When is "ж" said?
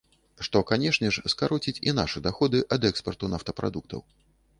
1.17-1.23